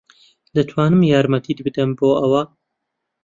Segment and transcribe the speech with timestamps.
[0.55, 2.41] دەتوانم یارمەتیت بدەم بۆ ئەوە؟